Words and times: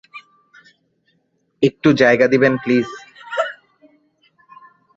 একটু 1.61 1.89
জায়গা 1.93 2.25
দেবেন, 2.27 2.53
প্লিজ? 2.57 2.87